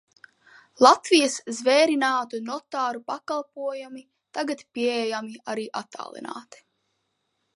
Latvijas 0.83 1.35
zvērinātu 1.57 2.39
notāru 2.47 3.03
pakalpojumi 3.11 4.03
tagad 4.39 4.65
pieejami 4.79 5.37
arī 5.53 5.67
attālināti. 5.83 6.65